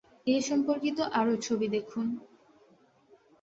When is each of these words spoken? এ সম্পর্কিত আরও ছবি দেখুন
এ 0.27 0.35
সম্পর্কিত 0.41 0.97
আরও 1.19 1.33
ছবি 1.37 1.67
দেখুন 1.67 2.07